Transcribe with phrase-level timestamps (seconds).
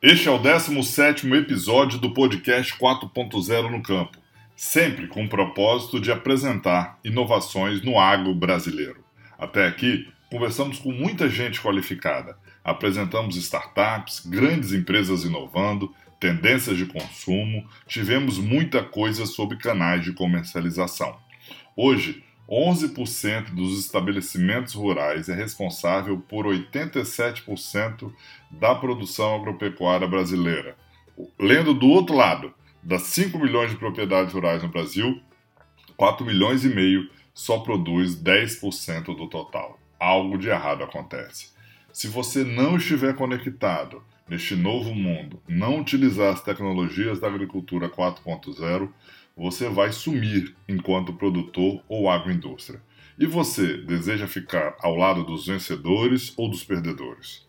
[0.00, 4.16] Este é o 17 episódio do podcast 4.0 no Campo,
[4.54, 9.04] sempre com o propósito de apresentar inovações no agro brasileiro.
[9.36, 17.68] Até aqui, conversamos com muita gente qualificada, apresentamos startups, grandes empresas inovando, tendências de consumo,
[17.88, 21.18] tivemos muita coisa sobre canais de comercialização.
[21.76, 28.10] Hoje, 11% dos estabelecimentos rurais é responsável por 87%
[28.50, 30.74] da produção agropecuária brasileira.
[31.38, 35.20] Lendo do outro lado, das 5 milhões de propriedades rurais no Brasil,
[35.96, 39.78] 4 milhões e meio só produz 10% do total.
[40.00, 41.52] Algo de errado acontece.
[41.92, 48.88] Se você não estiver conectado neste novo mundo, não utilizar as tecnologias da agricultura 4.0,
[49.38, 52.82] você vai sumir enquanto produtor ou agroindústria.
[53.16, 57.46] E você deseja ficar ao lado dos vencedores ou dos perdedores?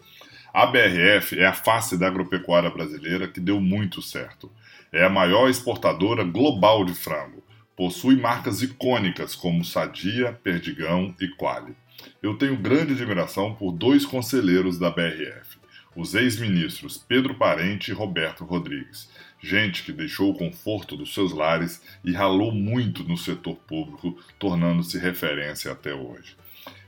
[0.53, 4.51] A BRF é a face da agropecuária brasileira que deu muito certo.
[4.91, 7.43] É a maior exportadora global de frango.
[7.75, 11.75] Possui marcas icônicas como Sadia, Perdigão e Quali.
[12.21, 15.58] Eu tenho grande admiração por dois conselheiros da BRF,
[15.99, 19.09] os ex-ministros Pedro Parente e Roberto Rodrigues
[19.41, 24.97] gente que deixou o conforto dos seus lares e ralou muito no setor público, tornando-se
[24.97, 26.35] referência até hoje.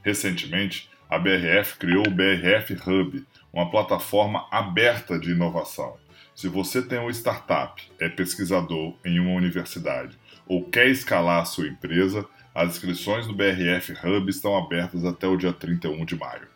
[0.04, 5.98] Recentemente, a BRF criou o BRF Hub, uma plataforma aberta de inovação.
[6.34, 11.68] Se você tem uma startup, é pesquisador em uma universidade ou quer escalar a sua
[11.68, 16.51] empresa, as inscrições do BRF Hub estão abertas até o dia 31 de maio.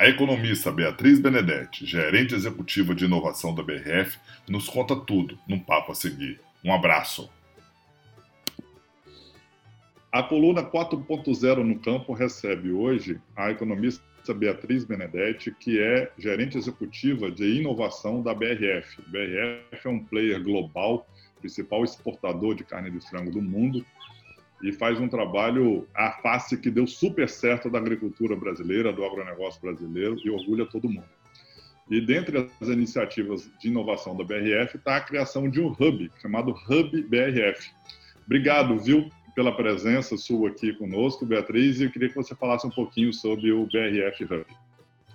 [0.00, 4.16] A economista Beatriz Benedetti, gerente executiva de inovação da BRF,
[4.48, 6.40] nos conta tudo num papo a seguir.
[6.64, 7.28] Um abraço.
[10.12, 17.28] A coluna 4.0 no campo recebe hoje a economista Beatriz Benedetti, que é gerente executiva
[17.28, 19.02] de inovação da BRF.
[19.08, 21.08] BRF é um player global,
[21.40, 23.84] principal exportador de carne de frango do mundo,
[24.62, 29.60] e faz um trabalho à face que deu super certo da agricultura brasileira, do agronegócio
[29.60, 31.08] brasileiro e orgulha todo mundo.
[31.90, 36.50] E dentre as iniciativas de inovação da BRF está a criação de um hub chamado
[36.50, 37.70] Hub BRF.
[38.26, 42.70] Obrigado, viu, pela presença sua aqui conosco, Beatriz, e eu queria que você falasse um
[42.70, 44.44] pouquinho sobre o BRF Hub.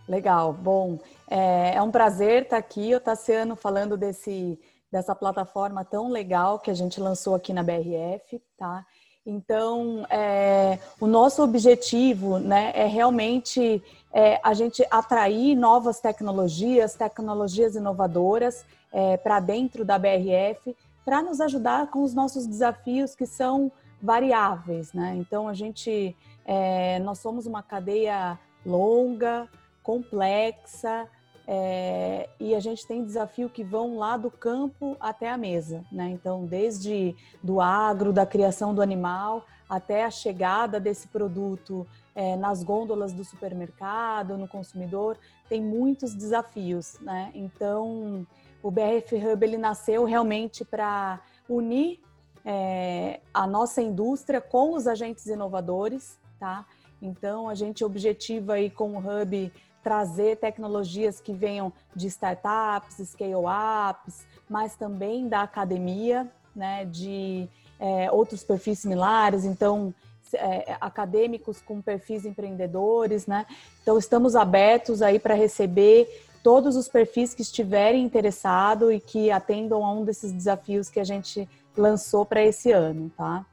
[0.08, 1.00] Legal, bom,
[1.30, 4.60] é, é um prazer estar aqui, o Tassiano, falando desse,
[4.92, 8.86] dessa plataforma tão legal que a gente lançou aqui na BRF, tá?
[9.26, 17.76] Então, é, o nosso objetivo né, é realmente é, a gente atrair novas tecnologias, tecnologias
[17.76, 20.76] inovadoras é, para dentro da BRF,
[21.06, 24.92] para nos ajudar com os nossos desafios que são variáveis.
[24.92, 25.16] Né?
[25.18, 29.48] Então, a gente, é, nós somos uma cadeia longa,
[29.82, 31.08] complexa,
[31.48, 36.10] é, e a gente tem desafio que vão lá do campo até a mesa, né?
[36.10, 42.64] Então, desde do agro, da criação do animal, até a chegada desse produto é, nas
[42.64, 45.18] gôndolas do supermercado, no consumidor,
[45.50, 47.32] tem muitos desafios, né?
[47.34, 48.26] Então,
[48.62, 52.00] o BRF Hub ele nasceu realmente para unir
[52.46, 56.66] é, a nossa indústria com os agentes inovadores, tá?
[57.02, 59.52] Então, a gente objetiva aí com o Hub
[59.84, 67.48] trazer tecnologias que venham de startups, scale-ups, mas também da academia, né, de
[67.80, 69.94] é, outros perfis similares, então
[70.34, 73.46] é, acadêmicos com perfis empreendedores, né?
[73.82, 76.08] Então estamos abertos aí para receber
[76.42, 81.04] todos os perfis que estiverem interessados e que atendam a um desses desafios que a
[81.04, 83.46] gente lançou para esse ano, tá?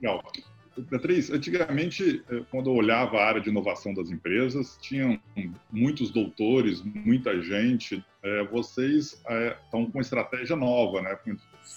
[0.00, 0.22] Legal.
[0.76, 5.20] Beatriz, antigamente, eh, quando eu olhava a área de inovação das empresas, tinham
[5.70, 8.02] muitos doutores, muita gente.
[8.22, 11.18] É, vocês é, estão com estratégia nova, né?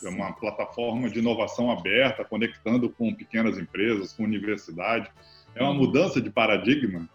[0.04, 5.10] Uma plataforma de inovação aberta, conectando com pequenas empresas, com universidade.
[5.56, 7.10] É uma mudança de paradigma?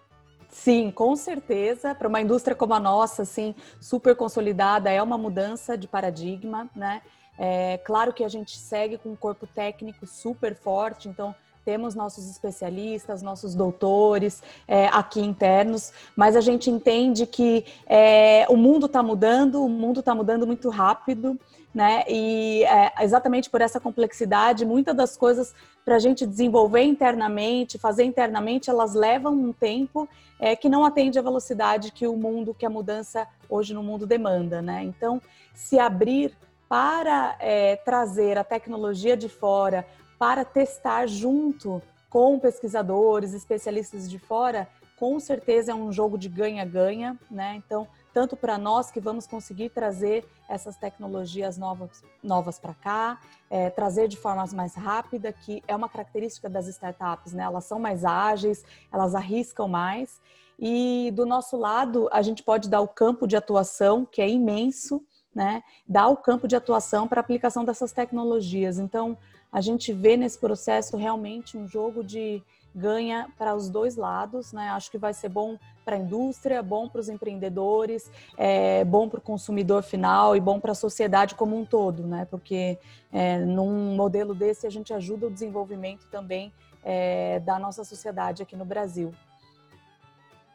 [0.49, 1.95] Sim, com certeza.
[1.95, 7.01] Para uma indústria como a nossa, assim, super consolidada, é uma mudança de paradigma, né?
[7.39, 11.35] É claro que a gente segue com um corpo técnico super forte, então
[11.71, 18.57] temos nossos especialistas, nossos doutores é, aqui internos, mas a gente entende que é, o
[18.57, 21.39] mundo está mudando, o mundo está mudando muito rápido,
[21.73, 22.03] né?
[22.09, 28.03] E é, exatamente por essa complexidade, muitas das coisas para a gente desenvolver internamente, fazer
[28.03, 30.09] internamente, elas levam um tempo
[30.41, 34.09] é, que não atende à velocidade que o mundo, que a mudança hoje no mundo
[34.09, 34.83] demanda, né?
[34.83, 35.23] Então,
[35.55, 36.37] se abrir
[36.71, 39.85] para é, trazer a tecnologia de fora,
[40.17, 47.19] para testar junto com pesquisadores, especialistas de fora, com certeza é um jogo de ganha-ganha,
[47.29, 47.57] né?
[47.57, 53.21] Então, tanto para nós que vamos conseguir trazer essas tecnologias novas, novas para cá,
[53.51, 57.43] é, trazer de forma mais rápida, que é uma característica das startups, né?
[57.43, 60.21] Elas são mais ágeis, elas arriscam mais.
[60.57, 65.03] E do nosso lado, a gente pode dar o campo de atuação, que é imenso,
[65.35, 65.63] né?
[65.89, 68.79] Dar o campo de atuação para a aplicação dessas tecnologias.
[68.79, 69.17] Então,
[69.53, 72.43] a gente vê nesse processo realmente um jogo de
[72.75, 74.69] ganha para os dois lados, né?
[74.71, 79.19] Acho que vai ser bom para a indústria, bom para os empreendedores, é, bom para
[79.19, 82.27] o consumidor final e bom para a sociedade como um todo, né?
[82.31, 82.79] Porque
[83.13, 86.53] é, num modelo desse a gente ajuda o desenvolvimento também
[86.85, 89.13] é, da nossa sociedade aqui no Brasil.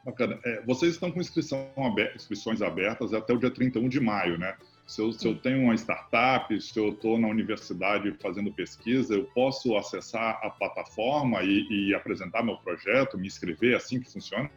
[0.05, 0.39] Bacana.
[0.45, 4.55] É, vocês estão com inscrição aberta, inscrições abertas até o dia 31 de maio, né?
[4.85, 9.25] Se eu, se eu tenho uma startup, se eu estou na universidade fazendo pesquisa, eu
[9.33, 14.47] posso acessar a plataforma e, e apresentar meu projeto, me inscrever, é assim que funciona?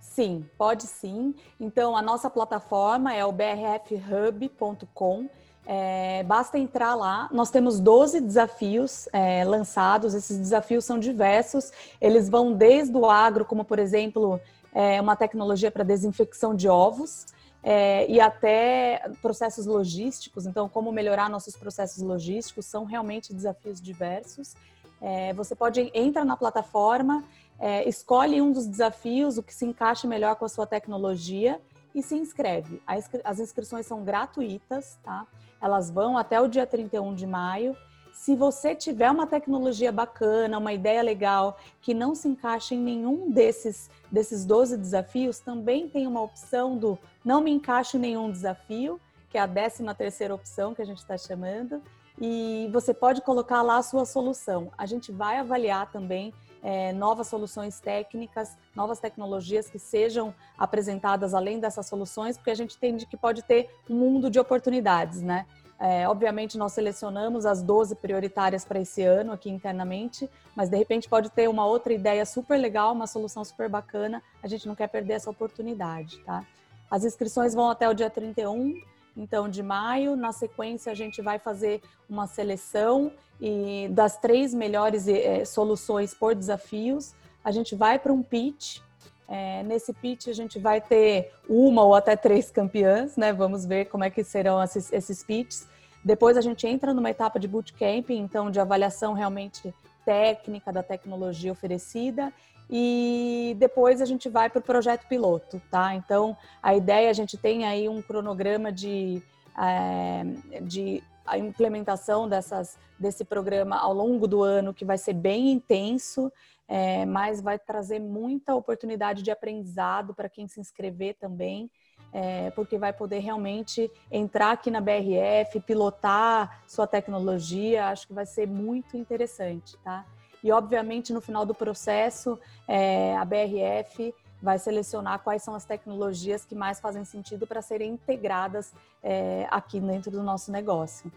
[0.00, 1.36] Sim, pode sim.
[1.60, 5.30] Então, a nossa plataforma é o brfhub.com.
[5.64, 7.28] É, basta entrar lá.
[7.30, 10.14] Nós temos 12 desafios é, lançados.
[10.14, 11.70] Esses desafios são diversos.
[12.00, 14.40] Eles vão desde o agro, como por exemplo,
[14.74, 17.26] é, uma tecnologia para desinfecção de ovos,
[17.62, 20.46] é, e até processos logísticos.
[20.46, 24.54] Então, como melhorar nossos processos logísticos são realmente desafios diversos.
[25.00, 27.24] É, você pode entrar na plataforma,
[27.58, 31.60] é, escolhe um dos desafios, o que se encaixa melhor com a sua tecnologia
[31.94, 32.80] e se inscreve.
[33.24, 35.26] As inscrições são gratuitas, tá?
[35.60, 37.76] Elas vão até o dia 31 de maio
[38.12, 43.30] se você tiver uma tecnologia bacana, uma ideia legal, que não se encaixa em nenhum
[43.30, 49.00] desses, desses 12 desafios, também tem uma opção do não me encaixa em nenhum desafio,
[49.30, 51.82] que é a 13 terceira opção que a gente está chamando,
[52.20, 54.70] e você pode colocar lá a sua solução.
[54.76, 61.58] A gente vai avaliar também é, novas soluções técnicas, novas tecnologias que sejam apresentadas além
[61.58, 65.46] dessas soluções, porque a gente entende que pode ter um mundo de oportunidades, né?
[65.78, 71.08] É, obviamente, nós selecionamos as 12 prioritárias para esse ano aqui internamente, mas de repente
[71.08, 74.22] pode ter uma outra ideia super legal, uma solução super bacana.
[74.42, 76.44] A gente não quer perder essa oportunidade, tá?
[76.90, 78.74] As inscrições vão até o dia 31,
[79.16, 80.16] então, de maio.
[80.16, 86.34] Na sequência, a gente vai fazer uma seleção e das três melhores é, soluções por
[86.34, 87.14] desafios.
[87.44, 88.80] A gente vai para um pitch.
[89.28, 93.32] É, nesse pitch, a gente vai ter uma ou até três campeãs, né?
[93.32, 95.68] Vamos ver como é que serão esses, esses pitches.
[96.04, 99.72] Depois a gente entra numa etapa de bootcamp, então de avaliação realmente
[100.04, 102.32] técnica da tecnologia oferecida
[102.68, 105.94] e depois a gente vai para o projeto piloto, tá?
[105.94, 109.20] Então a ideia a gente tem aí um cronograma de,
[109.58, 115.50] é, de a implementação dessas, desse programa ao longo do ano que vai ser bem
[115.50, 116.32] intenso,
[116.68, 121.68] é, mas vai trazer muita oportunidade de aprendizado para quem se inscrever também
[122.12, 128.26] é, porque vai poder realmente entrar aqui na BRF, pilotar sua tecnologia, acho que vai
[128.26, 130.04] ser muito interessante, tá?
[130.42, 136.44] E obviamente no final do processo, é, a BRF vai selecionar quais são as tecnologias
[136.44, 138.72] que mais fazem sentido para serem integradas
[139.02, 141.12] é, aqui dentro do nosso negócio.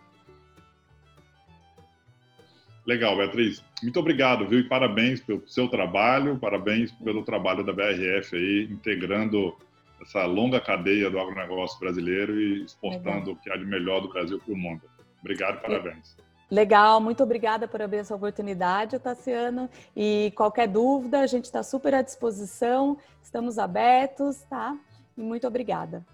[2.86, 3.64] Legal, Beatriz.
[3.82, 4.60] Muito obrigado, viu?
[4.60, 9.56] E parabéns pelo seu trabalho, parabéns pelo trabalho da BRF aí, integrando
[10.04, 13.34] essa longa cadeia do agronegócio brasileiro e exportando Legal.
[13.34, 14.82] o que há de melhor do Brasil para o mundo.
[15.22, 16.16] Obrigado, parabéns.
[16.52, 19.70] Legal, muito obrigada por abrir essa oportunidade, Tassiano.
[19.96, 24.78] E qualquer dúvida, a gente está super à disposição, estamos abertos, tá?
[25.18, 26.06] E muito obrigada.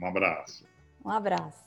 [0.00, 0.64] Um abraço.
[1.04, 1.64] Um abraço.